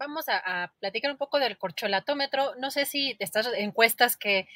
[0.00, 2.54] vamos a, platicar un poco del corcholatómetro.
[2.56, 4.48] No sé si estas encuestas que,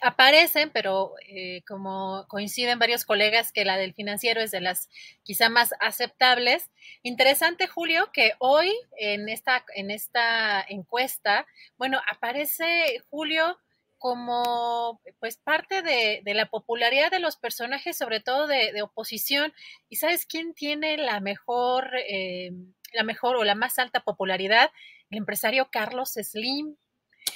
[0.00, 4.88] aparecen, pero eh, como coinciden varios colegas que la del financiero es de las
[5.24, 6.70] quizá más aceptables.
[7.02, 13.58] Interesante, Julio, que hoy en esta, en esta encuesta, bueno, aparece Julio
[13.98, 19.52] como pues parte de, la popularidad de los personajes, sobre todo de, oposición.
[19.90, 22.52] ¿Y sabes quién tiene la mejor, eh,
[22.92, 24.70] la mejor o la más alta popularidad?
[25.10, 26.76] El empresario Carlos Slim.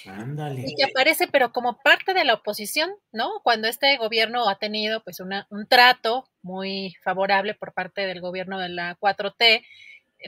[0.06, 0.64] Ándale.
[0.67, 3.41] Y que aparece, pero como parte de la oposición, ¿no?
[3.42, 8.59] Cuando este gobierno ha tenido pues una, un trato muy favorable por parte del gobierno
[8.59, 9.64] de la 4T, eh,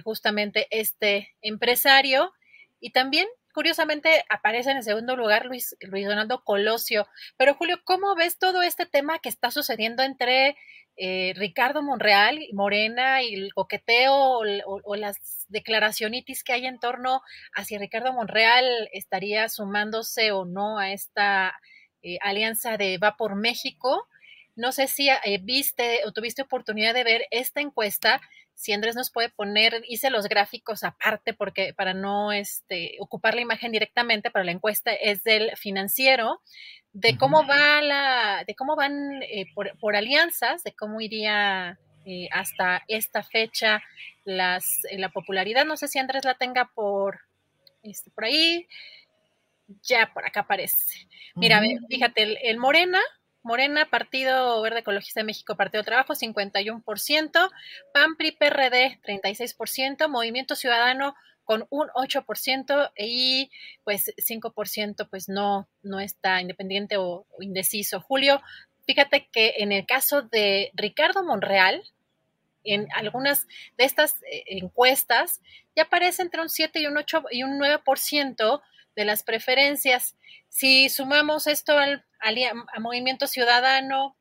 [0.02, 2.32] justamente este empresario,
[2.80, 7.06] y también curiosamente aparece en el segundo lugar Luis, Luis Donaldo Colosio.
[7.36, 10.56] Pero Julio, ¿cómo ves todo este tema que está sucediendo entre
[10.96, 17.22] eh, Ricardo Monreal Morena y el coqueteo o, las declaracionitis que hay en torno
[17.54, 21.54] a si Ricardo Monreal estaría sumándose o no a esta
[22.02, 24.06] eh, alianza de Va por México?
[24.56, 28.20] No sé si eh, viste o tuviste oportunidad de ver esta encuesta
[28.54, 33.40] si Andrés nos puede poner, hice los gráficos aparte porque para no este, ocupar la
[33.40, 36.40] imagen directamente, pero la encuesta es del financiero,
[36.92, 42.84] de cómo va la, de cómo van eh, por, alianzas, de cómo iría eh, hasta
[42.86, 43.82] esta fecha
[44.24, 45.64] las, eh, la popularidad.
[45.64, 47.20] No sé si Andrés la tenga por,
[47.82, 48.68] este, por ahí.
[49.82, 51.08] Ya por acá aparece.
[51.34, 53.00] Mira, fíjate, el Morena
[53.44, 57.50] Morena, Partido Verde Ecologista de México, Partido Trabajo, 51%,
[57.92, 63.50] PAN, PRI, PRD, 36%, Movimiento Ciudadano con un 8% y
[63.84, 68.00] pues 5% pues no, no está independiente o, indeciso.
[68.00, 68.40] Julio,
[68.86, 71.82] fíjate que en el caso de Ricardo Monreal,
[72.64, 75.42] en algunas de estas eh, encuestas
[75.76, 78.62] ya aparece entre un 7 y un 8 y un 9%
[78.96, 80.16] de las preferencias.
[80.48, 82.04] Si sumamos esto al,
[82.80, 84.16] Movimiento Ciudadano,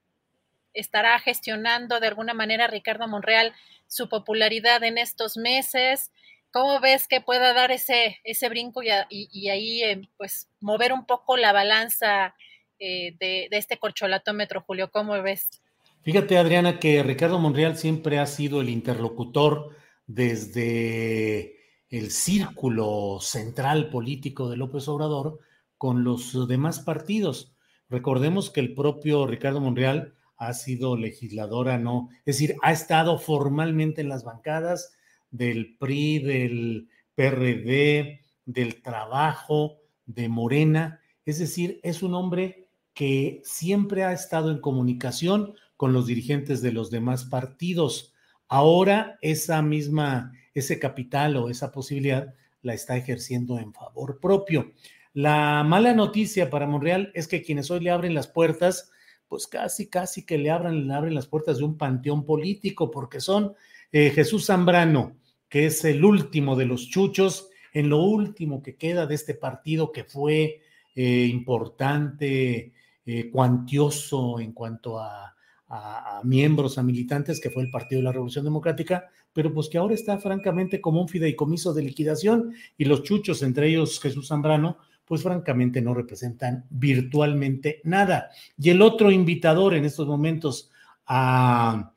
[0.74, 3.54] estará gestionando de alguna manera Ricardo Monreal
[3.88, 6.12] su popularidad en estos meses.
[6.52, 11.38] ¿Cómo ves que pueda dar ese, ese brinco y, ahí eh, pues mover un poco
[11.38, 12.36] la balanza
[12.80, 14.92] eh, de, de, este corcholatómetro, Julio?
[14.92, 15.62] ¿Cómo ves?
[16.02, 19.76] Fíjate, Adriana, que Ricardo Monreal siempre ha sido el interlocutor
[20.06, 21.56] desde
[21.90, 25.40] el círculo central político de López Obrador
[25.78, 27.53] con los demás partidos.
[27.94, 34.02] Recordemos que el propio Ricardo Monreal ha sido legisladora, no, es decir, ha estado formalmente
[34.02, 34.96] en las bancadas
[35.30, 39.78] del PRI, del PRD, del Trabajo,
[40.08, 46.08] de Morena, es decir, es un hombre que siempre ha estado en comunicación con los
[46.08, 48.16] dirigentes de los demás partidos.
[48.48, 54.74] Ahora esa misma ese capital o esa posibilidad la está ejerciendo en favor propio.
[55.14, 58.92] La mala noticia para Monreal es que quienes hoy le abren las puertas,
[59.28, 63.20] pues casi, casi que le abran, le abren las puertas de un panteón político, porque
[63.20, 63.54] son
[63.92, 65.18] eh, Jesús Zambrano,
[65.50, 69.92] que es el último de los chuchos, en lo último que queda de este partido
[69.92, 70.62] que fue
[70.96, 72.74] eh, importante,
[73.06, 75.36] eh, cuantioso en cuanto a,
[75.68, 79.78] a, miembros, a militantes, que fue el Partido de la Revolución Democrática, pero pues que
[79.78, 84.78] ahora está francamente como un fideicomiso de liquidación y los chuchos, entre ellos Jesús Zambrano,
[85.06, 88.30] pues francamente no representan virtualmente nada.
[88.58, 90.72] Y el otro invitador en estos momentos
[91.06, 91.94] a,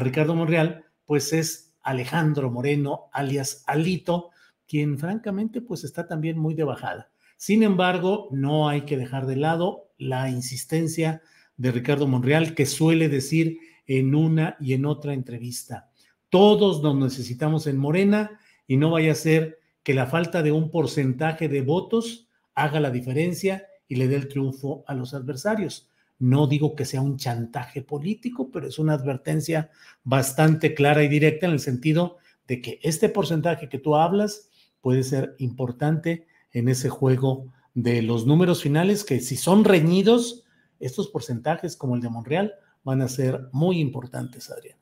[0.00, 4.30] Ricardo Monreal, pues es Alejandro Moreno, alias Alito,
[4.66, 7.10] quien francamente pues está también muy de bajada.
[7.36, 11.22] Sin embargo, no hay que dejar de lado la insistencia
[11.56, 15.88] de Ricardo Monreal, que suele decir en una y en otra entrevista,
[16.28, 20.70] todos nos necesitamos en Morena y no vaya a ser que la falta de un
[20.70, 22.27] porcentaje de votos
[22.62, 25.88] haga la diferencia y le dé el triunfo a los adversarios.
[26.18, 29.70] No digo que sea un chantaje político, pero es una advertencia
[30.04, 34.50] bastante clara y directa en el sentido de que este porcentaje que tú hablas
[34.80, 40.44] puede ser importante en ese juego de los números finales que si son reñidos,
[40.80, 44.80] estos porcentajes como el de Monreal van a ser muy importantes, Adriana.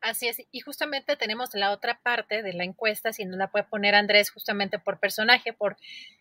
[0.00, 3.64] Así es, y justamente tenemos la otra parte de la encuesta, si no la puede
[3.64, 5.76] poner Andrés justamente por personaje, por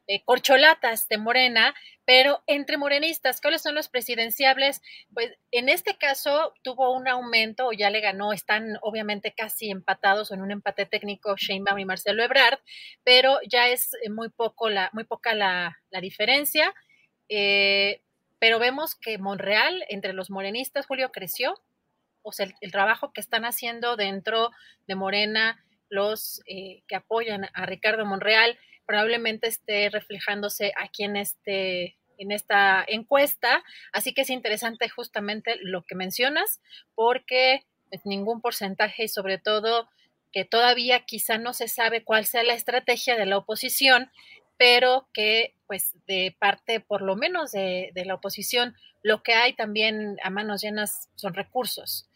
[0.07, 1.75] eh, corcholatas de Morena,
[2.05, 4.81] pero entre morenistas, ¿cuáles son los presidenciables?
[5.13, 10.31] Pues en este caso tuvo un aumento o ya le ganó, están obviamente casi empatados
[10.31, 12.59] en un empate técnico Sheinbaum y Marcelo Ebrard,
[13.03, 16.73] pero ya es eh, muy poco la, muy poca la, diferencia.
[17.29, 18.01] Eh,
[18.39, 21.55] pero vemos que Monreal entre los morenistas, Julio, creció
[22.27, 24.51] o sea, el, trabajo que están haciendo dentro
[24.87, 31.97] de Morena los eh, que apoyan a Ricardo Monreal probablemente esté reflejándose aquí en este
[32.19, 33.63] en esta encuesta,
[33.93, 36.61] así que es interesante justamente lo que mencionas,
[36.95, 39.87] porque pues, ningún porcentaje y sobre todo
[40.31, 44.11] que todavía quizá no se sabe cuál sea la estrategia de la oposición,
[44.57, 50.17] pero que pues de parte por lo menos de, la oposición lo que hay también
[50.23, 52.09] a manos llenas son recursos.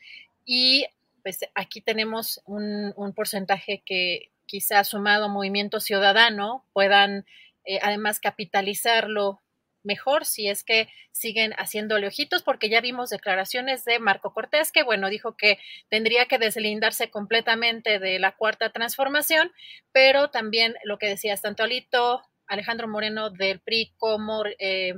[0.45, 0.85] Y
[1.23, 7.25] pues aquí tenemos un, porcentaje que quizá sumado a Movimiento Ciudadano puedan
[7.65, 9.39] eh, además capitalizarlo
[9.83, 14.83] mejor si es que siguen haciéndole ojitos, porque ya vimos declaraciones de Marco Cortés, que
[14.83, 15.59] bueno, dijo que
[15.89, 19.51] tendría que deslindarse completamente de la cuarta transformación,
[19.91, 22.21] pero también lo que decías, tanto Alito,
[22.51, 24.93] Alejandro Moreno del PRI como eh,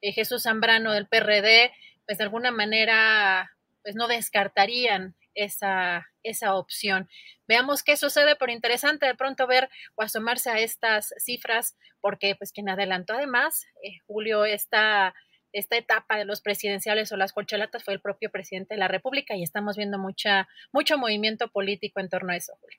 [0.00, 1.70] eh, Jesús Zambrano del PRD,
[2.06, 3.50] pues de alguna manera
[3.82, 7.08] pues no descartarían esa, esa opción.
[7.46, 12.52] Veamos qué sucede, pero interesante de pronto ver o asomarse a estas cifras, porque pues
[12.52, 15.14] quien adelantó además, eh, Julio, esta,
[15.52, 19.36] esta etapa de los presidenciales o las colchelatas fue el propio presidente de la República
[19.36, 22.78] y estamos viendo mucha, mucho movimiento político en torno a eso, Julio.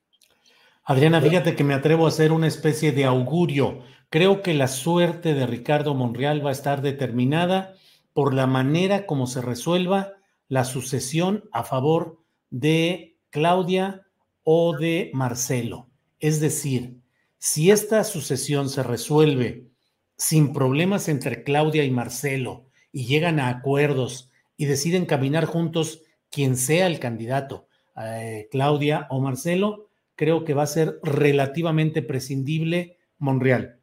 [0.87, 3.79] Adriana, fíjate que me atrevo a hacer una especie de augurio.
[4.11, 7.73] Creo que la suerte de Ricardo Monreal va a estar determinada
[8.13, 10.13] por la manera como se resuelva
[10.47, 12.19] la sucesión a favor
[12.51, 14.05] de Claudia
[14.43, 15.89] o de Marcelo.
[16.19, 16.99] Es decir,
[17.39, 19.71] si esta sucesión se resuelve
[20.17, 26.55] sin problemas entre Claudia y Marcelo y llegan a acuerdos y deciden caminar juntos quien
[26.55, 27.67] sea el candidato,
[27.97, 29.84] eh, Claudia o Marcelo,
[30.15, 33.79] creo que va a ser relativamente prescindible Monreal.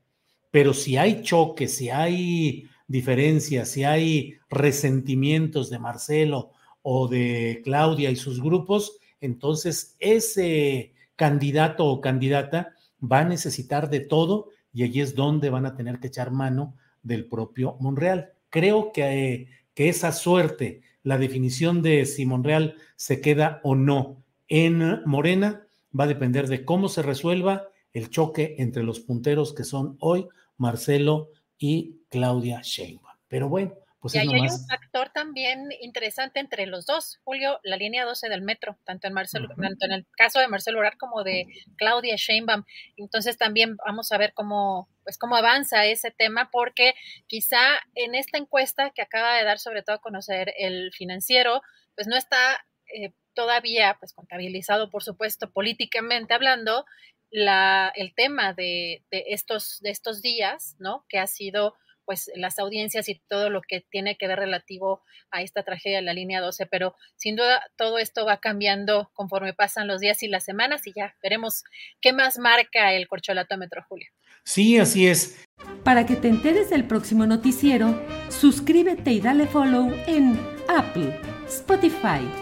[0.50, 6.50] Pero si hay choques, si hay diferencias, si hay resentimientos de Marcelo
[6.82, 14.00] o de Claudia y sus grupos, entonces ese candidato o candidata va a necesitar de
[14.00, 18.32] todo y allí es donde van a tener que echar mano del propio Monreal.
[18.50, 25.02] Creo que, que esa suerte, la definición de si Monreal se queda o no en
[25.06, 25.66] Morena,
[25.98, 30.28] va a depender de cómo se resuelva el choque entre los punteros que son hoy
[30.56, 33.16] Marcelo y Claudia Sheinbaum.
[33.28, 38.04] Pero bueno, pues y hay un factor también interesante entre los dos, Julio, la línea
[38.04, 41.46] 12 del metro, tanto en Marcelo, tanto en el caso de Marcelo Orar como de
[41.76, 42.64] Claudia Sheinbaum.
[42.96, 46.94] Entonces también vamos a ver cómo, pues cómo avanza ese tema, porque
[47.28, 47.60] quizá
[47.94, 51.62] en esta encuesta que acaba de dar sobre todo a conocer el financiero,
[51.94, 56.84] pues no está eh, todavía, pues contabilizado, por supuesto, políticamente hablando,
[57.30, 61.04] la, el tema de, de, estos, de estos días, ¿no?
[61.08, 61.74] Que ha sido
[62.04, 66.02] pues las audiencias y todo lo que tiene que ver relativo a esta tragedia de
[66.02, 70.28] la línea 12, pero sin duda todo esto va cambiando conforme pasan los días y
[70.28, 71.64] las semanas y ya veremos
[72.00, 74.08] qué más marca el corcholatómetro, Julio.
[74.44, 75.44] Sí, así es.
[75.84, 82.28] Para que te enteres del próximo noticiero, suscríbete y dale follow en Apple, Spotify,